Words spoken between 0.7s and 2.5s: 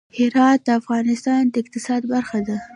افغانستان د اقتصاد برخه